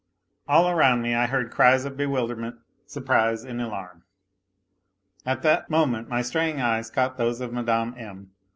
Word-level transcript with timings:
All 0.47 0.67
around 0.67 1.03
me 1.03 1.13
I 1.13 1.27
heard 1.27 1.51
cried 1.51 1.85
of 1.85 1.95
bewilderment, 1.95 2.55
surprise, 2.87 3.43
and 3.43 3.61
alarm. 3.61 4.03
At 5.27 5.43
that 5.43 5.69
moment 5.69 6.09
my 6.09 6.23
straying 6.23 6.59
eyes 6.59 6.89
caught 6.89 7.17
those 7.17 7.39
of 7.39 7.53
Mme. 7.53 7.93
M. 7.95 8.31